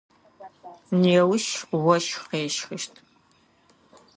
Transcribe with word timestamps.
Неущ 1.01 1.47
ощх 1.93 2.21
къещхыщт. 2.29 2.93